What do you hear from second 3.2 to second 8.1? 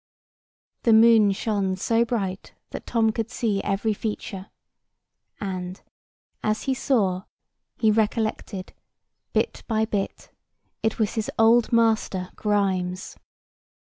see every feature; and, as he saw, he